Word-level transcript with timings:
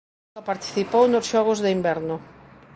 Nunca 0.27 0.47
participou 0.49 1.03
nos 1.07 1.25
Xogos 1.31 1.59
de 1.63 1.69
Inverno. 1.77 2.15